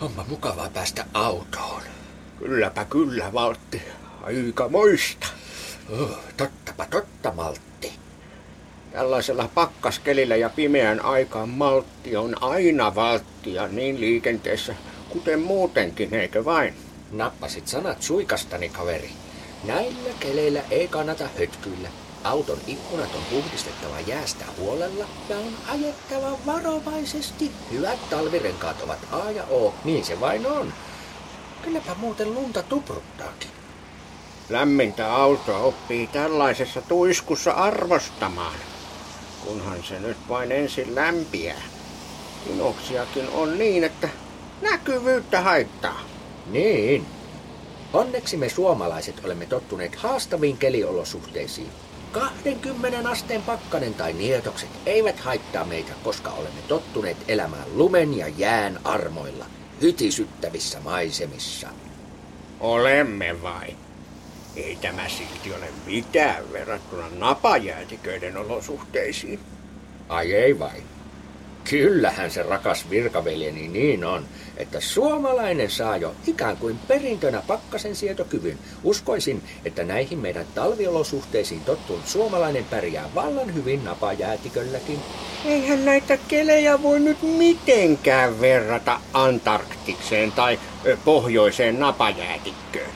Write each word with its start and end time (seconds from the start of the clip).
Onpa 0.00 0.24
mukavaa 0.28 0.70
päästä 0.74 1.04
autoon. 1.14 1.82
Kylläpä 2.38 2.84
kyllä, 2.84 3.32
Valtti. 3.32 3.82
Aika 4.22 4.68
moista. 4.68 5.26
Oh, 6.00 6.18
tottapa 6.36 6.86
totta, 6.86 7.32
Maltti. 7.32 7.92
Tällaisella 8.92 9.48
pakkaskelillä 9.54 10.36
ja 10.36 10.50
pimeän 10.50 11.04
aikaan 11.04 11.48
maltti 11.48 12.16
on 12.16 12.42
aina 12.42 12.94
valttia 12.94 13.68
niin 13.68 14.00
liikenteessä, 14.00 14.74
kuten 15.08 15.40
muutenkin, 15.40 16.14
eikö 16.14 16.44
vain? 16.44 16.74
Nappasit 17.12 17.68
sanat 17.68 18.02
suikastani, 18.02 18.68
kaveri. 18.68 19.10
Näillä 19.64 20.10
keleillä 20.20 20.60
ei 20.70 20.88
kannata 20.88 21.28
hötkyillä. 21.38 21.88
Auton 22.24 22.58
ikkunat 22.66 23.14
on 23.14 23.22
puhdistettava 23.30 24.00
jäästä 24.00 24.44
huolella 24.58 25.04
ja 25.28 25.38
on 25.38 25.52
ajettava 25.68 26.38
varovaisesti. 26.46 27.50
Hyvät 27.72 28.10
talvirenkaat 28.10 28.82
ovat 28.82 28.98
A 29.12 29.30
ja 29.30 29.44
O, 29.44 29.74
niin 29.84 30.04
se 30.04 30.20
vain 30.20 30.46
on. 30.46 30.72
Kylläpä 31.62 31.94
muuten 31.94 32.34
lunta 32.34 32.62
tupruttaakin. 32.62 33.50
Lämmintä 34.48 35.14
autoa 35.14 35.58
oppii 35.58 36.06
tällaisessa 36.06 36.82
tuiskussa 36.82 37.52
arvostamaan, 37.52 38.56
kunhan 39.44 39.84
se 39.84 40.00
nyt 40.00 40.16
vain 40.28 40.52
ensin 40.52 40.94
lämpiää. 40.94 41.62
Inoksiakin 42.46 43.28
on 43.28 43.58
niin, 43.58 43.84
että 43.84 44.08
näkyvyyttä 44.62 45.40
haittaa. 45.40 46.00
Niin. 46.46 47.06
Onneksi 47.92 48.36
me 48.36 48.48
suomalaiset 48.48 49.24
olemme 49.24 49.46
tottuneet 49.46 49.96
haastaviin 49.96 50.56
keliolosuhteisiin. 50.56 51.70
20 52.12 53.08
asteen 53.10 53.42
pakkanen 53.42 53.94
tai 53.94 54.12
nietokset 54.12 54.70
eivät 54.86 55.20
haittaa 55.20 55.64
meitä, 55.64 55.92
koska 56.04 56.30
olemme 56.30 56.60
tottuneet 56.68 57.16
elämään 57.28 57.66
lumen 57.74 58.16
ja 58.16 58.28
jään 58.28 58.80
armoilla, 58.84 59.46
hytisyttävissä 59.82 60.80
maisemissa. 60.80 61.68
Olemme 62.60 63.42
vai? 63.42 63.76
Ei 64.56 64.78
tämä 64.80 65.08
silti 65.08 65.52
ole 65.52 65.68
mitään 65.86 66.52
verrattuna 66.52 67.08
napajäätiköiden 67.18 68.36
olosuhteisiin. 68.36 69.40
Ai 70.08 70.32
ei 70.32 70.58
vai? 70.58 70.82
Kyllähän 71.70 72.30
se 72.30 72.42
rakas 72.42 72.90
virkaveljeni 72.90 73.68
niin 73.68 74.04
on, 74.04 74.24
että 74.56 74.80
suomalainen 74.80 75.70
saa 75.70 75.96
jo 75.96 76.14
ikään 76.26 76.56
kuin 76.56 76.78
perintönä 76.88 77.42
pakkasen 77.46 77.96
sietokyvyn. 77.96 78.58
Uskoisin, 78.84 79.42
että 79.64 79.84
näihin 79.84 80.18
meidän 80.18 80.46
talviolosuhteisiin 80.54 81.60
tottunut 81.60 82.06
suomalainen 82.06 82.64
pärjää 82.64 83.14
vallan 83.14 83.54
hyvin 83.54 83.84
napajäätikölläkin. 83.84 84.98
Eihän 85.44 85.84
näitä 85.84 86.18
kelejä 86.28 86.82
voi 86.82 87.00
nyt 87.00 87.22
mitenkään 87.22 88.40
verrata 88.40 89.00
Antarktikseen 89.12 90.32
tai 90.32 90.58
pohjoiseen 91.04 91.80
napajäätikköön. 91.80 92.90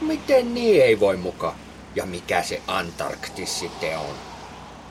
Miten 0.00 0.54
niin 0.54 0.82
ei 0.82 1.00
voi 1.00 1.16
muka? 1.16 1.54
Ja 1.94 2.06
mikä 2.06 2.42
se 2.42 2.62
Antarktis 2.66 3.60
sitten 3.60 3.98
on? 3.98 4.27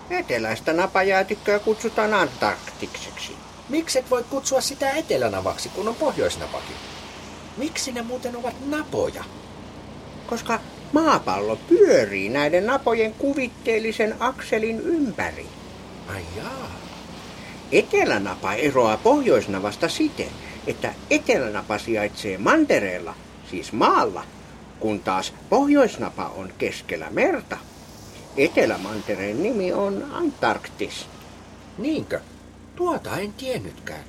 Eteläistä 0.10 0.74
napajäätikköä 0.74 1.60
kutsutaan 1.60 2.14
Antarktikseksi. 2.14 3.36
Mikset 3.70 4.10
voi 4.10 4.24
kutsua 4.30 4.62
sitä 4.62 4.90
etelänavaksi, 4.90 5.70
kun 5.70 5.88
on 5.88 5.96
pohjoisnapakin? 5.96 6.76
Miksi 7.58 7.92
ne 7.92 8.02
muuten 8.02 8.36
ovat 8.36 8.56
napoja? 8.66 9.24
Koska 10.28 10.60
maapallo 10.94 11.56
pyörii 11.56 12.30
näiden 12.30 12.66
napojen 12.66 13.14
kuvitteellisen 13.14 14.16
akselin 14.20 14.80
ympäri. 14.80 15.46
Ai 16.08 16.22
jaa. 16.38 16.72
Etelänapa 17.72 18.54
eroaa 18.54 18.98
pohjoisnavasta 18.98 19.90
siten, 19.90 20.30
että 20.68 20.94
etelänapa 21.10 21.78
sijaitsee 21.78 22.38
mantereella, 22.38 23.14
siis 23.52 23.74
maalla, 23.74 24.24
kun 24.80 25.00
taas 25.00 25.34
pohjoisnapa 25.50 26.32
on 26.36 26.54
keskellä 26.58 27.08
merta. 27.10 27.58
Etelämantereen 28.38 29.44
nimi 29.44 29.74
on 29.74 30.06
Antarktis. 30.12 31.06
Niinkö? 31.78 32.20
Tuota 32.76 33.18
en 33.18 33.34
tiennytkään. 33.34 34.04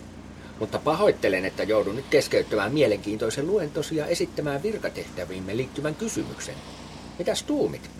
Mutta 0.61 0.79
pahoittelen, 0.79 1.45
että 1.45 1.63
joudun 1.63 1.97
nyt 1.97 2.05
keskeyttämään 2.11 2.73
mielenkiintoisen 2.73 3.47
luentosi 3.47 3.97
ja 3.97 4.07
esittämään 4.07 4.63
virkatehtäviimme 4.63 5.57
liittyvän 5.57 5.95
kysymyksen. 5.95 6.55
Mitäs 7.19 7.43
tuumit? 7.43 7.91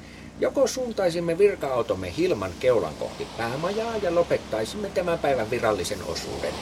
Joko 0.41 0.67
suuntaisimme 0.67 1.39
virka-automme 1.39 2.17
Hilman 2.17 2.53
keulan 2.61 2.95
kohti 2.95 3.27
päämajaa 3.37 3.97
ja 3.97 4.15
lopettaisimme 4.15 4.89
tämän 4.89 5.19
päivän 5.19 5.51
virallisen 5.51 5.99
osuuden. 6.07 6.55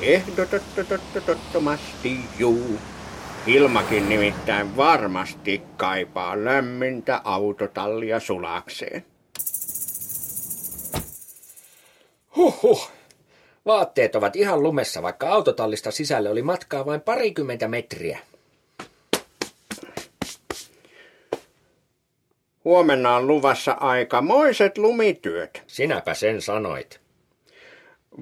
Ehdottomasti 0.00 2.20
juu. 2.38 2.78
Ilmakin 3.46 4.08
nimittäin 4.08 4.76
varmasti 4.76 5.62
kaipaa 5.76 6.44
lämmintä 6.44 7.20
autotallia 7.24 8.20
sulakseen. 8.20 9.04
Huhhuh. 12.36 12.90
Vaatteet 13.66 14.16
ovat 14.16 14.36
ihan 14.36 14.62
lumessa, 14.62 15.02
vaikka 15.02 15.28
autotallista 15.28 15.90
sisälle 15.90 16.30
oli 16.30 16.42
matkaa 16.42 16.86
vain 16.86 17.00
parikymmentä 17.00 17.68
metriä. 17.68 18.18
Huomenna 22.64 23.16
on 23.16 23.26
luvassa 23.26 23.72
aikamoiset 23.72 24.78
lumityöt. 24.78 25.62
Sinäpä 25.66 26.14
sen 26.14 26.42
sanoit. 26.42 27.03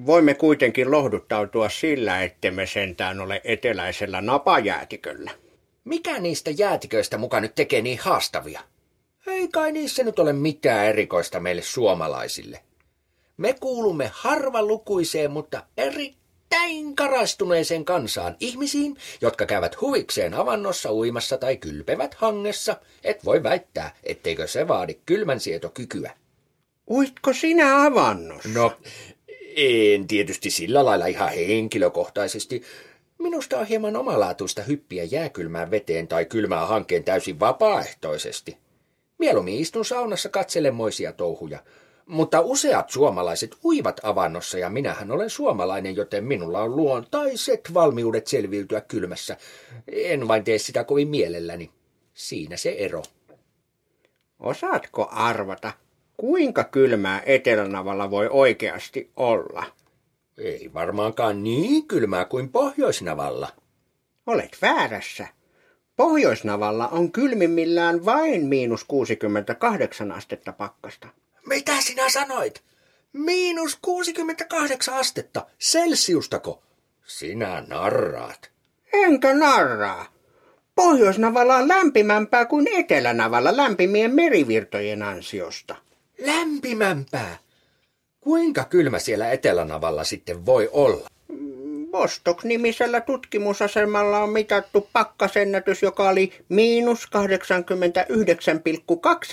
Voimme 0.05 0.33
kuitenkin 0.33 0.91
lohduttautua 0.91 1.69
sillä, 1.69 2.23
ettemme 2.23 2.65
sentään 2.65 3.19
ole 3.19 3.41
eteläisellä 3.43 4.21
napajäätiköllä. 4.21 5.31
Mikä 5.83 6.19
niistä 6.19 6.51
jäätiköistä 6.51 7.17
muka 7.17 7.41
nyt 7.41 7.55
tekee 7.55 7.81
niin 7.81 7.99
haastavia? 7.99 8.61
Ei 9.27 9.47
kai 9.47 9.71
niissä 9.71 10.03
nyt 10.03 10.19
ole 10.19 10.33
mitään 10.33 10.85
erikoista 10.85 11.39
meille 11.39 11.61
suomalaisille. 11.61 12.59
Me 13.37 13.55
kuulumme 13.59 14.11
harvalukuiseen, 14.13 15.31
mutta 15.31 15.63
erittäin 15.77 16.95
karastuneeseen 16.95 17.85
kansaan 17.85 18.35
ihmisiin, 18.39 18.97
jotka 19.21 19.45
käyvät 19.45 19.81
huvikseen 19.81 20.33
avannossa 20.33 20.93
uimassa 20.93 21.37
tai 21.37 21.57
kylpevät 21.57 22.13
hangessa. 22.13 22.77
Et 23.03 23.25
voi 23.25 23.43
väittää, 23.43 23.95
etteikö 24.03 24.47
se 24.47 24.67
vaadi 24.67 24.93
kylmän 25.05 25.39
sietokykyä. 25.39 26.11
Uitko 26.89 27.33
sinä 27.33 27.85
avannossa? 27.85 28.49
No, 28.49 28.77
en 29.55 30.07
tietysti 30.07 30.49
sillä 30.49 30.85
lailla 30.85 31.05
ihan 31.05 31.29
henkilökohtaisesti. 31.29 32.63
Minusta 33.17 33.59
on 33.59 33.65
hieman 33.65 33.95
omalaatuista 33.95 34.61
hyppiä 34.61 35.03
jääkylmään 35.03 35.71
veteen 35.71 36.07
tai 36.07 36.25
kylmään 36.25 36.67
hankkeen 36.67 37.03
täysin 37.03 37.39
vapaaehtoisesti. 37.39 38.57
Mieluummin 39.17 39.59
istun 39.59 39.85
saunassa 39.85 40.29
katselemoisia 40.29 41.13
touhuja. 41.13 41.59
Mutta 42.05 42.41
useat 42.41 42.89
suomalaiset 42.89 43.55
uivat 43.63 43.99
avannossa 44.03 44.57
ja 44.57 44.69
minähän 44.69 45.11
olen 45.11 45.29
suomalainen, 45.29 45.95
joten 45.95 46.23
minulla 46.23 46.61
on 46.61 46.75
luontaiset 46.75 47.73
valmiudet 47.73 48.27
selviytyä 48.27 48.81
kylmässä. 48.81 49.37
En 49.87 50.27
vain 50.27 50.43
tee 50.43 50.57
sitä 50.57 50.83
kovin 50.83 51.07
mielelläni. 51.07 51.71
Siinä 52.13 52.57
se 52.57 52.69
ero. 52.69 53.03
Osaatko 54.39 55.07
arvata, 55.11 55.71
kuinka 56.17 56.63
kylmää 56.63 57.21
Etelänavalla 57.25 58.11
voi 58.11 58.27
oikeasti 58.31 59.11
olla? 59.15 59.65
Ei 60.37 60.71
varmaankaan 60.73 61.43
niin 61.43 61.87
kylmää 61.87 62.25
kuin 62.25 62.49
Pohjoisnavalla. 62.49 63.49
Olet 64.27 64.57
väärässä. 64.61 65.27
Pohjoisnavalla 65.95 66.87
on 66.87 67.11
kylmimmillään 67.11 68.05
vain 68.05 68.45
miinus 68.45 68.83
68 68.83 70.11
astetta 70.11 70.53
pakkasta. 70.53 71.07
Mitä 71.45 71.81
sinä 71.81 72.09
sanoit? 72.09 72.63
Miinus 73.13 73.77
68 73.81 74.93
astetta. 74.93 75.45
Celsiustako? 75.59 76.63
Sinä 77.05 77.63
narraat. 77.67 78.51
Enkä 78.93 79.33
narraa. 79.33 80.05
Pohjoisnavalla 80.75 81.55
on 81.55 81.67
lämpimämpää 81.67 82.45
kuin 82.45 82.67
Etelänavalla 82.67 83.57
lämpimien 83.57 84.15
merivirtojen 84.15 85.03
ansiosta. 85.03 85.75
Lämpimämpää. 86.19 87.37
Kuinka 88.21 88.65
kylmä 88.65 88.99
siellä 88.99 89.31
Etelänavalla 89.31 90.03
sitten 90.03 90.45
voi 90.45 90.69
olla? 90.71 91.07
Vostok-nimisellä 91.91 93.01
tutkimusasemalla 93.01 94.19
on 94.19 94.29
mitattu 94.29 94.89
pakkasennätys, 94.93 95.81
joka 95.81 96.09
oli 96.09 96.33
miinus 96.49 97.07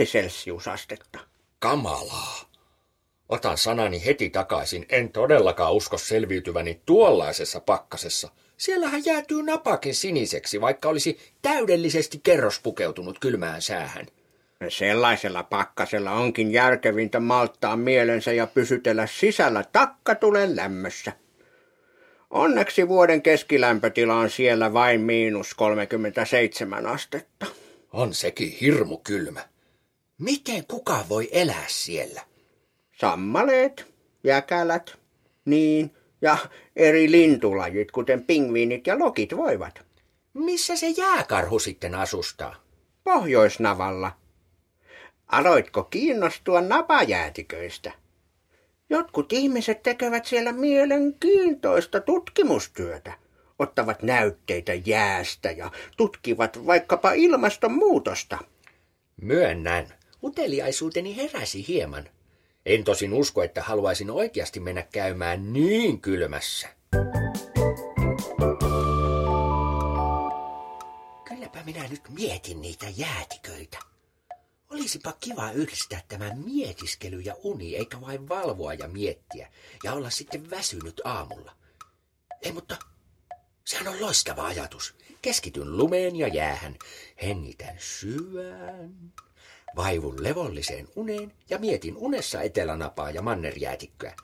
89,2 0.00 0.05
celsiusastetta. 0.05 1.19
Kamalaa. 1.59 2.50
Otan 3.29 3.59
sanani 3.59 4.05
heti 4.05 4.31
takaisin. 4.31 4.87
En 4.88 5.12
todellakaan 5.12 5.73
usko 5.73 5.99
selviytyväni 5.99 6.81
tuollaisessa 6.87 7.61
pakkasessa. 7.61 8.29
Siellähän 8.56 9.03
jäätyy 9.05 9.43
napakin 9.43 9.94
siniseksi, 9.94 10.61
vaikka 10.61 10.88
olisi 10.88 11.19
täydellisesti 11.43 12.21
kerrospukeutunut 12.23 13.19
kylmään 13.19 13.62
säähän. 13.62 14.06
Sellaisella 14.69 15.43
pakkasella 15.43 16.12
onkin 16.12 16.53
järkevintä 16.53 17.21
malttaa 17.21 17.77
mielensä 17.77 18.33
ja 18.33 18.47
pysytellä 18.47 19.07
sisällä 19.07 19.65
takkatulen 19.73 20.57
lämmössä. 20.57 21.12
Onneksi 22.31 22.89
vuoden 22.89 23.23
keskilämpötila 23.23 24.15
on 24.15 24.31
siellä 24.31 24.73
vain 24.73 25.01
miinus 25.01 25.55
37 25.55 26.87
astetta. 26.87 27.47
On 27.93 28.15
sekin 28.15 28.53
hirmu 28.61 28.97
kylmä. 28.97 29.41
Miten 30.19 30.67
kuka 30.67 31.05
voi 31.09 31.29
elää 31.33 31.65
siellä? 31.67 32.23
Sammaleet, 32.93 33.87
jäkälät, 34.25 34.99
niin, 35.45 35.91
ja 36.23 36.39
eri 36.77 37.11
lintulajit, 37.11 37.91
kuten 37.91 38.23
pingviinit 38.25 38.87
ja 38.87 38.99
lokit 38.99 39.37
voivat. 39.37 39.83
Missä 40.35 40.77
se 40.77 40.89
jääkarhu 40.89 41.59
sitten 41.59 41.95
asustaa? 41.95 42.55
Pohjoisnavalla. 43.05 44.19
Aloitko 45.32 45.85
kiinnostua 45.85 46.61
napajäätiköistä? 46.61 47.93
Jotkut 48.91 49.32
ihmiset 49.32 49.82
tekevät 49.82 50.25
siellä 50.25 50.53
mielenkiintoista 50.53 52.00
tutkimustyötä. 52.00 53.12
Ottavat 53.59 54.03
näytteitä 54.03 54.73
jäästä 54.75 55.50
ja 55.50 55.71
tutkivat 55.97 56.67
vaikkapa 56.67 57.12
ilmastonmuutosta. 57.12 58.38
Myönnän. 59.23 59.87
Uteliaisuuteni 60.23 61.17
heräsi 61.17 61.69
hieman. 61.69 62.09
En 62.67 62.85
tosin 62.85 63.12
usko, 63.12 63.43
että 63.43 63.62
haluaisin 63.62 64.11
oikeasti 64.11 64.61
mennä 64.61 64.82
käymään 64.82 65.53
niin 65.53 66.00
kylmässä. 66.00 66.69
Kylläpä 71.29 71.62
minä 71.65 71.88
nyt 71.88 72.03
mietin 72.09 72.61
niitä 72.61 72.87
jäätiköitä. 72.97 73.90
Olisipa 74.70 75.12
kiva 75.20 75.50
yhdistää 75.50 76.02
tämä 76.08 76.34
mietiskely 76.34 77.20
ja 77.20 77.34
uni, 77.43 77.76
eikä 77.76 78.00
vain 78.00 78.28
valvoa 78.28 78.75
ja 78.75 78.88
miettiä, 78.88 79.49
ja 79.84 79.93
olla 79.93 80.11
sitten 80.11 80.50
väsynyt 80.50 81.00
aamulla. 81.05 81.52
Ei, 82.43 82.52
mutta 82.52 82.76
sehän 83.64 83.88
on 83.88 84.00
loistava 84.00 84.46
ajatus. 84.46 84.94
Keskityn 85.22 85.76
lumeen 85.76 86.17
ja 86.17 86.28
jäähän, 86.28 86.76
hengitän 87.22 87.76
syvään, 87.78 89.12
vaivun 89.76 90.22
levolliseen 90.22 90.88
uneen 90.96 91.32
ja 91.50 91.58
mietin 91.58 91.96
unessa 91.96 92.43
etelänapaa 92.43 93.11
ja 93.11 93.22
mannerjäätikköä. 93.22 94.17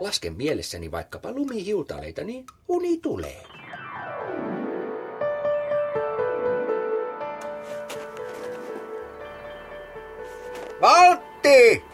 Lasken 0.00 0.36
mielessäni 0.36 0.90
vaikkapa 0.90 1.32
lumihiutaleita, 1.32 2.24
niin 2.24 2.46
uni 2.68 2.98
tulee. 2.98 3.59
Valtti! 10.80 11.84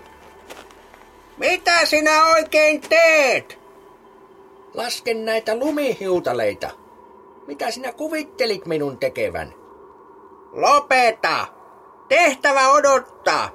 Mitä 1.37 1.87
sinä 1.87 2.27
oikein 2.27 2.81
teet? 2.81 3.59
Lasken 4.75 5.25
näitä 5.25 5.57
lumihiutaleita. 5.57 6.71
Mitä 7.47 7.71
sinä 7.71 7.93
kuvittelit 7.93 8.67
minun 8.67 8.99
tekevän? 8.99 9.55
Lopeta! 10.53 11.47
Tehtävä 12.09 12.71
odottaa. 12.71 13.51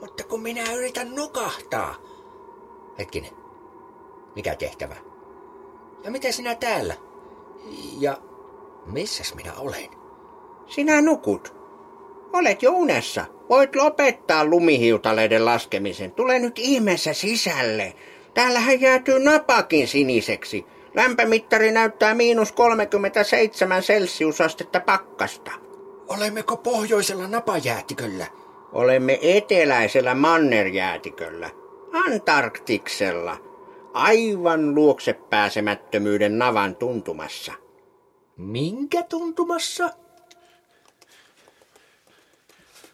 Mutta 0.00 0.24
kun 0.24 0.42
minä 0.42 0.72
yritän 0.72 1.14
nukahtaa. 1.14 1.94
Hetkinen. 2.98 3.32
Mikä 4.34 4.54
tehtävä? 4.54 4.96
Ja 6.04 6.10
mitä 6.10 6.32
sinä 6.32 6.54
täällä? 6.54 6.94
Ja 7.98 8.18
missäs 8.86 9.34
minä 9.34 9.52
olen? 9.58 9.90
Sinä 10.66 11.00
nukut. 11.00 11.63
Olet 12.34 12.62
jo 12.62 12.72
unessa. 12.72 13.24
Voit 13.48 13.76
lopettaa 13.76 14.44
lumihiutaleiden 14.44 15.44
laskemisen. 15.44 16.12
Tule 16.12 16.38
nyt 16.38 16.58
ihmeessä 16.58 17.12
sisälle. 17.12 17.92
Täällähän 18.34 18.80
jäätyy 18.80 19.18
napakin 19.18 19.88
siniseksi. 19.88 20.66
Lämpömittari 20.94 21.72
näyttää 21.72 22.14
miinus 22.14 22.52
37 22.52 23.82
celsiusastetta 23.82 24.80
pakkasta. 24.80 25.50
Olemmeko 26.08 26.56
pohjoisella 26.56 27.28
napajäätiköllä? 27.28 28.26
Olemme 28.72 29.18
eteläisellä 29.22 30.14
mannerjäätiköllä. 30.14 31.50
Antarktiksella. 32.06 33.36
Aivan 33.92 34.74
luokse 34.74 35.12
pääsemättömyyden 35.12 36.38
navan 36.38 36.76
tuntumassa. 36.76 37.52
Minkä 38.36 39.02
tuntumassa? 39.02 40.03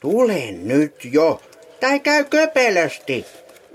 Tule 0.00 0.52
nyt 0.52 1.04
jo. 1.04 1.42
Tai 1.80 2.00
käy 2.00 2.24
köpelösti. 2.24 3.26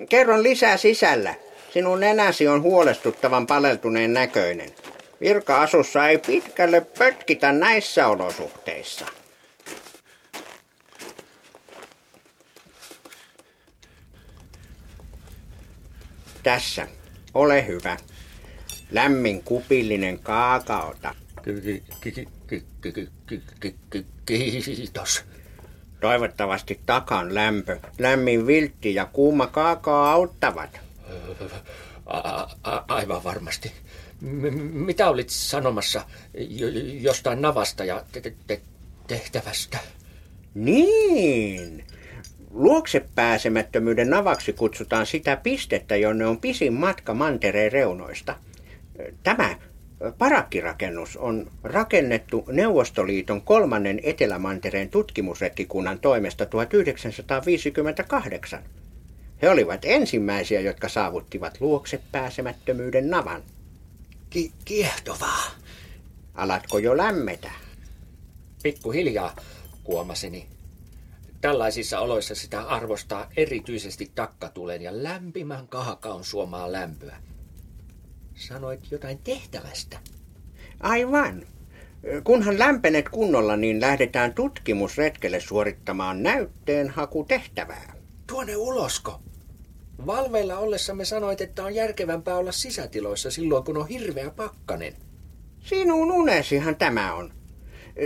Kerron 0.10 0.44
lisää 0.44 0.78
sisällä. 0.78 1.36
Sinun 1.74 2.00
nenäsi 2.00 2.48
on 2.48 2.62
huolestuttavan 2.62 3.48
paleltuneen 3.48 4.14
näköinen. 4.14 4.70
Virka-asussa 5.22 6.08
ei 6.08 6.18
pitkälle 6.18 6.82
pötkitä 6.82 7.52
näissä 7.52 8.08
olosuhteissa. 8.08 9.06
Tässä. 16.44 16.88
Ole 17.34 17.68
hyvä. 17.68 17.98
Lämmin 18.92 19.44
kupillinen 19.44 20.20
kaakaota. 20.20 21.16
Kiitos. 24.26 25.35
Toivottavasti 26.06 26.80
takan 26.86 27.36
lämpö, 27.36 27.80
lämmin 28.00 28.48
viltti 28.48 28.96
ja 28.96 29.06
kuuma 29.06 29.48
kaakao 29.48 30.04
auttavat. 30.04 30.80
A- 32.06 32.48
a- 32.64 32.84
aivan 32.88 33.24
varmasti. 33.24 33.72
M- 34.22 34.58
mitä 34.86 35.10
olit 35.10 35.30
sanomassa 35.30 36.06
j- 36.38 37.02
jostain 37.02 37.42
navasta 37.42 37.84
ja 37.86 38.04
te- 38.12 38.34
te- 38.48 38.62
tehtävästä? 39.08 39.78
Niin. 40.54 41.84
Luokse 42.52 43.06
pääsemättömyyden 43.16 44.10
navaksi 44.10 44.54
kutsutaan 44.54 45.06
sitä 45.06 45.36
pistettä, 45.36 45.96
jonne 45.96 46.26
on 46.26 46.38
pisin 46.40 46.74
matka 46.74 47.14
mantereen 47.14 47.72
reunoista. 47.72 48.36
Tämä 49.24 49.56
parakkirakennus 50.18 51.18
on 51.18 51.52
rakennettu 51.64 52.46
Neuvostoliiton 52.48 53.42
kolmannen 53.42 54.00
Etelämantereen 54.04 54.90
tutkimusretkikunnan 54.90 56.00
toimesta 56.00 56.46
1958. 56.46 58.64
He 59.42 59.50
olivat 59.50 59.86
ensimmäisiä, 59.86 60.60
jotka 60.60 60.90
saavuttivat 60.90 61.62
luokse 61.62 62.02
pääsemättömyyden 62.12 63.10
navan. 63.10 63.44
Ki- 64.30 64.52
kiehtovaa. 64.66 65.46
Alatko 66.36 66.78
jo 66.78 66.98
lämmetä? 66.98 67.52
Pikkuhiljaa 68.64 69.36
kuomaseni. 69.84 70.48
Tällaisissa 71.42 72.00
oloissa 72.00 72.36
sitä 72.36 72.62
arvostaa 72.62 73.30
erityisesti 73.38 74.12
takkatulen 74.16 74.82
ja 74.82 75.04
lämpimän 75.04 75.68
kaakaon 75.68 76.24
suomaa 76.24 76.72
lämpöä. 76.72 77.18
Sanoit 78.36 78.92
jotain 78.92 79.20
tehtävästä. 79.24 79.98
Aivan. 80.80 81.44
Kunhan 82.24 82.60
lämpenet 82.60 83.10
kunnolla, 83.10 83.58
niin 83.58 83.82
lähdetään 83.82 84.34
tutkimusretkelle 84.34 85.40
suorittamaan 85.40 86.24
näytteen 86.24 86.90
hakutehtävää. 86.90 87.94
Tuonne 88.28 88.56
ulosko. 88.56 89.22
Valveilla 90.06 90.58
ollessamme 90.58 91.06
sanoit, 91.06 91.42
että 91.42 91.64
on 91.64 91.76
järkevämpää 91.76 92.38
olla 92.38 92.52
sisätiloissa 92.52 93.32
silloin, 93.32 93.64
kun 93.64 93.78
on 93.78 93.88
hirveä 93.88 94.30
pakkanen. 94.30 94.94
Sinun 95.60 96.12
unesihan 96.12 96.76
tämä 96.76 97.14
on. 97.14 97.34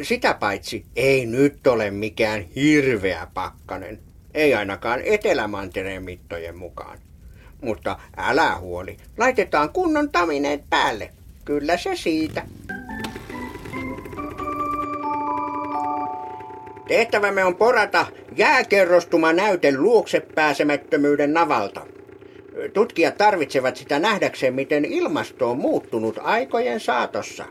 Sitä 0.03 0.33
paitsi 0.33 0.85
ei 0.95 1.25
nyt 1.25 1.67
ole 1.67 1.91
mikään 1.91 2.41
hirveä 2.41 3.27
pakkanen. 3.33 3.99
Ei 4.33 4.53
ainakaan 4.53 5.01
Etelämantereen 5.01 6.03
mittojen 6.03 6.57
mukaan. 6.57 6.99
Mutta 7.61 7.99
älä 8.17 8.55
huoli, 8.55 8.97
laitetaan 9.17 9.69
kunnon 9.69 10.09
tamineet 10.09 10.63
päälle. 10.69 11.09
Kyllä 11.45 11.77
se 11.77 11.95
siitä. 11.95 12.41
Tehtävämme 16.87 17.45
on 17.45 17.55
porata 17.55 18.05
jääkerrostuma 18.35 19.33
näyte 19.33 19.77
luokse 19.77 20.19
pääsemättömyyden 20.19 21.33
navalta. 21.33 21.81
Tutkijat 22.73 23.17
tarvitsevat 23.17 23.75
sitä 23.75 23.99
nähdäkseen, 23.99 24.53
miten 24.53 24.85
ilmasto 24.85 25.51
on 25.51 25.57
muuttunut 25.57 26.19
aikojen 26.21 26.79
saatossa. 26.79 27.45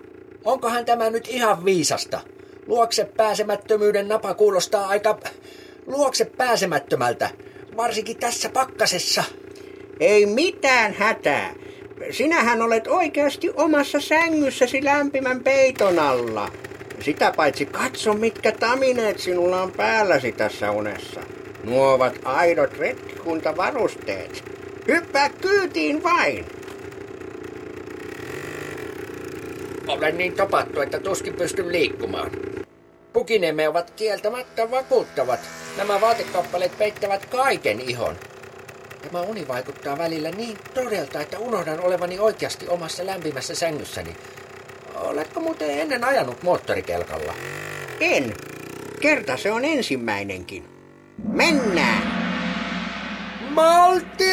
Onkohan 0.44 0.84
tämä 0.84 1.10
nyt 1.10 1.28
ihan 1.28 1.64
viisasta? 1.64 2.20
Luokse 2.66 3.04
pääsemättömyyden 3.04 4.08
napa 4.08 4.34
kuulostaa 4.34 4.88
aika 4.88 5.18
luokse 5.86 6.24
pääsemättömältä, 6.24 7.30
varsinkin 7.76 8.16
tässä 8.16 8.48
pakkasessa. 8.48 9.24
Ei 10.00 10.26
mitään 10.26 10.94
hätää. 10.94 11.54
Sinähän 12.10 12.62
olet 12.62 12.86
oikeasti 12.86 13.50
omassa 13.56 14.00
sängyssäsi 14.00 14.84
lämpimän 14.84 15.40
peiton 15.40 15.98
alla. 15.98 16.52
Sitä 17.00 17.32
paitsi 17.36 17.66
katso, 17.66 18.14
mitkä 18.14 18.52
tamineet 18.52 19.18
sinulla 19.18 19.62
on 19.62 19.72
päälläsi 19.72 20.32
tässä 20.32 20.70
unessa. 20.70 21.20
Nuo 21.64 21.92
ovat 21.92 22.18
aidot 22.24 22.78
retkikuntavarusteet. 22.78 24.44
Hyppää 24.88 25.28
kyytiin 25.28 26.02
vain. 26.02 26.44
Olen 29.88 30.18
niin 30.18 30.32
topattu, 30.32 30.80
että 30.80 31.00
tuskin 31.00 31.34
pystyn 31.34 31.72
liikkumaan. 31.72 32.30
Pukinemme 33.12 33.68
ovat 33.68 33.90
kieltämättä 33.90 34.70
vakuuttavat. 34.70 35.40
Nämä 35.76 36.00
vaatekappaleet 36.00 36.78
peittävät 36.78 37.26
kaiken 37.26 37.80
ihon. 37.80 38.16
Tämä 39.12 39.22
uni 39.22 39.48
vaikuttaa 39.48 39.98
välillä 39.98 40.30
niin 40.30 40.58
todelta, 40.74 41.20
että 41.20 41.38
unohdan 41.38 41.80
olevani 41.80 42.18
oikeasti 42.18 42.68
omassa 42.68 43.06
lämpimässä 43.06 43.54
sängyssäni. 43.54 44.16
Oletko 44.94 45.40
muuten 45.40 45.70
ennen 45.70 46.04
ajanut 46.04 46.42
moottorikelkalla? 46.42 47.34
En. 48.00 48.34
Kerta 49.00 49.36
se 49.36 49.52
on 49.52 49.64
ensimmäinenkin. 49.64 50.68
Mennään! 51.28 52.02
Malti! 53.50 54.24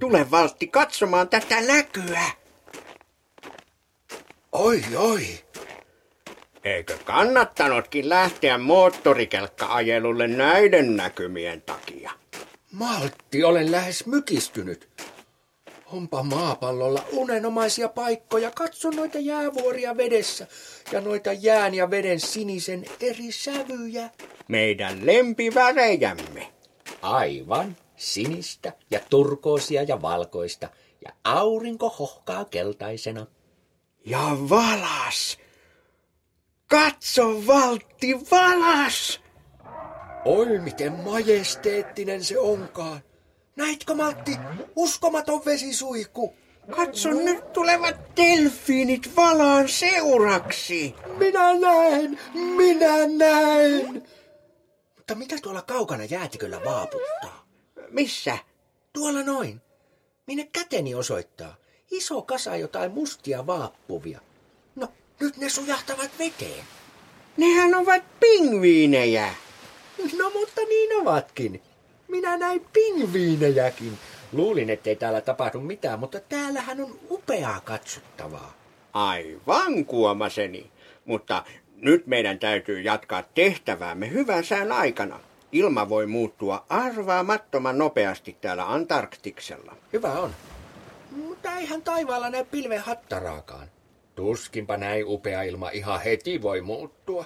Tule 0.00 0.30
Valtti 0.30 0.66
katsomaan 0.66 1.28
tätä 1.28 1.60
näkyä. 1.60 2.22
Oi, 4.52 4.82
oi. 4.96 5.43
Eikö 6.64 6.98
kannattanutkin 7.04 8.08
lähteä 8.08 8.58
moottorikelkka-ajelulle 8.58 10.26
näiden 10.26 10.96
näkymien 10.96 11.62
takia? 11.62 12.10
Maltti, 12.72 13.44
olen 13.44 13.72
lähes 13.72 14.06
mykistynyt. 14.06 14.88
Onpa 15.86 16.22
maapallolla 16.22 17.04
unenomaisia 17.12 17.88
paikkoja. 17.88 18.50
Katso 18.50 18.90
noita 18.90 19.18
jäävuoria 19.18 19.96
vedessä 19.96 20.46
ja 20.92 21.00
noita 21.00 21.32
jään 21.32 21.74
ja 21.74 21.90
veden 21.90 22.20
sinisen 22.20 22.84
eri 23.00 23.32
sävyjä. 23.32 24.10
Meidän 24.48 25.06
lempivärejämme. 25.06 26.52
Aivan. 27.02 27.76
Sinistä 27.96 28.72
ja 28.90 29.00
turkoosia 29.10 29.82
ja 29.82 30.02
valkoista. 30.02 30.68
Ja 31.04 31.12
aurinko 31.24 31.88
hohkaa 31.88 32.44
keltaisena. 32.44 33.26
Ja 34.04 34.36
valas! 34.50 35.43
Katso, 36.74 37.46
Valtti, 37.46 38.14
valas! 38.30 39.20
Oi, 40.24 40.58
miten 40.58 40.92
majesteettinen 40.92 42.24
se 42.24 42.38
onkaan. 42.38 43.00
Näitkö, 43.56 43.94
Matti? 43.94 44.36
Uskomaton 44.76 45.44
vesisuihku. 45.44 46.34
Katso, 46.70 47.10
nyt 47.10 47.52
tulevat 47.52 47.96
delfiinit 48.16 49.16
valaan 49.16 49.68
seuraksi. 49.68 50.94
Minä 51.18 51.58
näen, 51.58 52.20
minä 52.34 53.06
näen. 53.18 54.02
Mutta 54.96 55.14
mitä 55.14 55.36
tuolla 55.42 55.62
kaukana 55.62 56.04
jäätiköllä 56.04 56.64
vaaputtaa? 56.64 57.46
Missä? 57.90 58.38
Tuolla 58.92 59.22
noin. 59.22 59.60
Minne 60.26 60.48
käteni 60.52 60.94
osoittaa? 60.94 61.56
Iso 61.90 62.22
kasa 62.22 62.56
jotain 62.56 62.92
mustia 62.92 63.46
vaappuvia. 63.46 64.20
No, 64.76 64.88
nyt 65.20 65.36
ne 65.36 65.48
sujahtavat 65.48 66.10
veteen. 66.18 66.64
Nehän 67.36 67.74
ovat 67.74 68.02
pingviinejä. 68.20 69.34
No, 70.18 70.30
mutta 70.30 70.60
niin 70.68 70.96
ovatkin. 71.00 71.62
Minä 72.08 72.36
näin 72.36 72.66
pingviinejäkin. 72.72 73.98
Luulin, 74.32 74.70
ettei 74.70 74.96
täällä 74.96 75.20
tapahdu 75.20 75.60
mitään, 75.60 76.00
mutta 76.00 76.20
täällähän 76.20 76.80
on 76.80 76.98
upeaa 77.10 77.60
katsottavaa. 77.60 78.54
Aivan 78.92 79.84
kuomaseni. 79.84 80.70
Mutta 81.04 81.44
nyt 81.76 82.06
meidän 82.06 82.38
täytyy 82.38 82.80
jatkaa 82.80 83.22
tehtäväämme 83.22 84.10
hyvän 84.10 84.44
sään 84.44 84.72
aikana. 84.72 85.20
Ilma 85.52 85.88
voi 85.88 86.06
muuttua 86.06 86.66
arvaamattoman 86.68 87.78
nopeasti 87.78 88.36
täällä 88.40 88.72
Antarktiksella. 88.72 89.76
Hyvä 89.92 90.12
on. 90.12 90.34
Mutta 91.10 91.56
eihän 91.56 91.82
taivaalla 91.82 92.30
näy 92.30 92.44
pilven 92.44 92.80
hattaraakaan. 92.80 93.73
Tuskinpa 94.14 94.76
näin 94.76 95.04
upea 95.06 95.42
ilma 95.42 95.70
ihan 95.70 96.00
heti 96.00 96.42
voi 96.42 96.60
muuttua. 96.60 97.24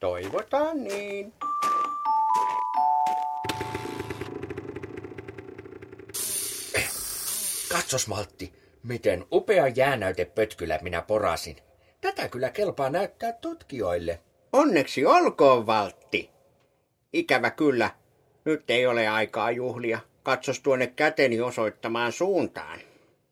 Toivotaan 0.00 0.84
niin. 0.84 1.32
Katsos 7.72 8.08
Maltti, 8.08 8.52
miten 8.82 9.24
upea 9.32 9.68
jäänäytepötkylä 9.68 10.78
minä 10.82 11.02
porasin. 11.02 11.56
Tätä 12.00 12.28
kyllä 12.28 12.50
kelpaa 12.50 12.90
näyttää 12.90 13.32
tutkijoille. 13.32 14.20
Onneksi 14.52 15.06
olkoon, 15.06 15.66
Valtti. 15.66 16.30
Ikävä 17.12 17.50
kyllä. 17.50 17.90
Nyt 18.44 18.70
ei 18.70 18.86
ole 18.86 19.08
aikaa 19.08 19.50
juhlia. 19.50 19.98
Katsos 20.24 20.60
tuonne 20.60 20.86
käteni 20.86 21.40
osoittamaan 21.40 22.12
suuntaan. 22.12 22.80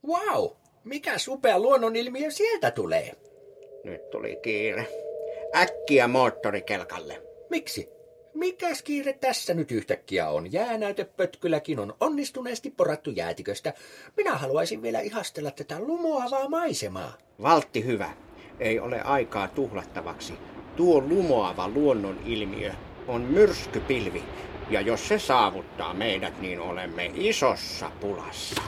Wow, 0.06 0.50
mikä 0.84 1.16
upea 1.28 1.58
luonnonilmiö 1.58 2.30
sieltä 2.30 2.70
tulee? 2.70 3.16
Nyt 3.84 4.10
tuli 4.10 4.38
kiire. 4.42 4.86
Äkkiä 5.56 6.08
moottorikelkalle. 6.08 7.22
Miksi? 7.50 7.88
Mikäs 8.34 8.82
kiire 8.82 9.12
tässä 9.12 9.54
nyt 9.54 9.70
yhtäkkiä 9.70 10.28
on? 10.28 10.52
Jäänäytepötkyläkin 10.52 11.78
on 11.78 11.94
onnistuneesti 12.00 12.70
porattu 12.70 13.10
jäätiköstä. 13.10 13.74
Minä 14.16 14.34
haluaisin 14.34 14.82
vielä 14.82 15.00
ihastella 15.00 15.50
tätä 15.50 15.80
lumoavaa 15.80 16.48
maisemaa. 16.48 17.18
Valtti 17.42 17.84
hyvä. 17.84 18.10
Ei 18.60 18.80
ole 18.80 19.00
aikaa 19.00 19.48
tuhlattavaksi. 19.48 20.32
Tuo 20.76 21.00
lumoava 21.00 21.68
luonnonilmiö 21.68 22.72
on 23.08 23.20
myrskypilvi. 23.20 24.22
Ja 24.70 24.80
jos 24.80 25.08
se 25.08 25.18
saavuttaa 25.18 25.94
meidät, 25.94 26.40
niin 26.40 26.60
olemme 26.60 27.10
isossa 27.14 27.90
pulassa. 28.00 28.62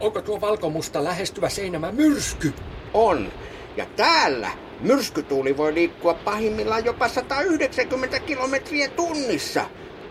Onko 0.00 0.22
tuo 0.22 0.40
valkomusta 0.40 1.04
lähestyvä 1.04 1.48
seinämä 1.48 1.92
myrsky? 1.92 2.54
On. 2.94 3.32
Ja 3.76 3.86
täällä 3.96 4.50
myrskytuuli 4.80 5.56
voi 5.56 5.74
liikkua 5.74 6.14
pahimmillaan 6.14 6.84
jopa 6.84 7.08
190 7.08 8.20
kilometriä 8.20 8.88
tunnissa. 8.88 9.64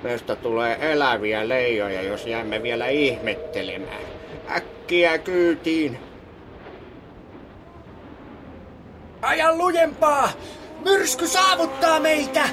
Meistä 0.04 0.36
tulee 0.36 0.92
eläviä 0.92 1.50
leijoja, 1.50 2.02
jos 2.02 2.26
jäämme 2.26 2.64
vielä 2.64 2.88
ihmettelemään. 2.88 4.02
Äkkiä 4.50 5.18
kyytiin. 5.18 5.98
Ajan 9.22 9.58
lujempaa! 9.58 10.30
Myrsky 10.84 11.28
saavuttaa 11.28 12.00
meitä! 12.00 12.50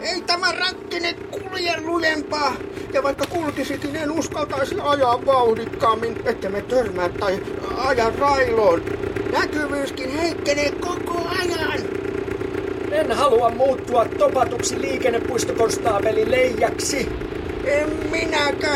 Ei 0.00 0.20
tämä 0.20 0.52
räkkine 0.52 1.14
kulje 1.14 1.80
lujempaa. 1.80 2.56
Ja 2.92 3.02
vaikka 3.02 3.26
kulkisikin, 3.26 3.96
en 3.96 4.12
uskaltaisi 4.12 4.76
ajaa 4.82 5.26
vauhdikkaammin, 5.26 6.20
että 6.24 6.48
me 6.48 6.62
törmää 6.62 7.08
tai 7.08 7.42
aja 7.76 8.12
railoon. 8.18 8.82
Näkyvyyskin 9.32 10.10
heikkenee 10.10 10.70
koko 10.70 11.28
ajan. 11.40 11.80
En 12.92 13.12
halua 13.12 13.50
muuttua 13.50 14.04
topatuksi 14.04 14.80
liikennepuistokonstaapelin 14.80 16.30
leijaksi. 16.30 17.08
En 17.64 17.90
minäkään. 18.10 18.73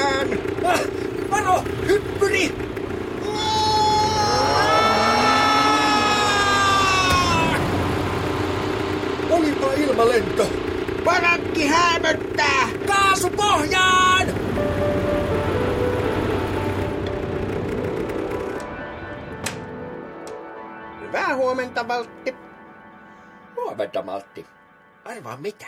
Huomenta, 21.79 21.89
Valtti. 21.89 22.35
Huomenta, 23.57 24.03
Maltti. 24.03 24.47
Arvaa 25.05 25.37
mitä? 25.37 25.67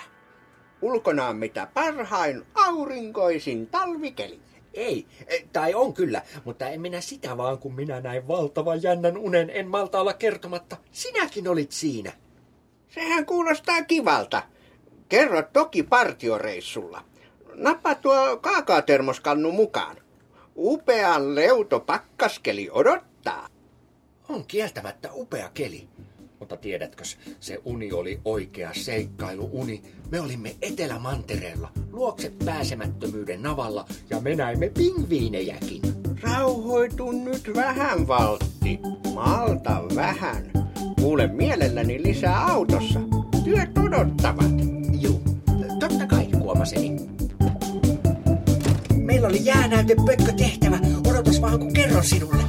Ulkona 0.83 1.27
on 1.27 1.37
mitä 1.37 1.69
parhain 1.75 2.47
aurinkoisin 2.55 3.67
talvikeli. 3.67 4.41
Ei, 4.75 5.07
e, 5.27 5.37
tai 5.53 5.75
on 5.75 5.95
kyllä, 5.95 6.23
mutta 6.45 6.69
en 6.69 6.81
minä 6.81 7.01
sitä 7.01 7.37
vaan, 7.37 7.59
kun 7.59 7.75
minä 7.75 8.01
näin 8.01 8.29
valtavan 8.29 8.83
jännän 8.83 9.17
unen, 9.17 9.51
en 9.51 9.69
malta 9.69 10.01
olla 10.01 10.13
kertomatta. 10.13 10.77
Sinäkin 10.93 11.49
olit 11.49 11.73
siinä. 11.73 12.13
Sehän 12.89 13.27
kuulostaa 13.27 13.83
kivalta. 13.83 14.43
Kerro 15.09 15.43
toki 15.43 15.83
partioreissulla. 15.83 17.05
Nappa 17.55 17.95
tuo 17.95 18.37
kaakaatermoskannu 18.37 19.53
mukaan. 19.53 19.97
Upean 20.57 21.35
leuto 21.35 21.81
pakkaskeli 21.81 22.69
odottaa. 22.73 23.50
On 24.31 24.45
kieltämättä 24.47 25.11
upea 25.13 25.51
keli. 25.55 25.89
Mutta 26.41 26.57
tiedätkö, 26.57 27.05
se 27.41 27.59
uni 27.65 27.93
oli 27.93 28.21
oikea 28.25 28.71
seikkailuuni. 28.73 29.83
Me 30.11 30.21
olimme 30.21 30.57
Etelämantereella, 30.63 31.73
luokse 31.93 32.33
pääsemättömyyden 32.45 33.43
navalla, 33.43 33.87
ja 34.11 34.21
me 34.21 34.35
näimme 34.35 34.69
pingviinejäkin. 34.69 35.83
Rauhoitu 36.21 37.13
nyt 37.13 37.51
vähän, 37.55 38.09
Valtti. 38.09 38.81
Malta 39.15 39.83
vähän. 39.95 40.51
Kuule 41.01 41.27
mielelläni 41.27 42.03
lisää 42.03 42.47
autossa. 42.47 43.01
Työt 43.45 43.79
odottavat. 43.79 44.53
Juu, 45.01 45.23
totta 45.81 46.07
kai 46.07 46.31
huomaseni. 46.33 46.97
Meillä 48.95 49.29
oli 49.29 49.45
jäänäytepökkö 49.45 50.33
tehtävä. 50.37 50.79
Odotas 51.11 51.41
vaan 51.41 51.59
kun 51.59 51.73
kerron 51.73 52.05
sinulle. 52.05 52.43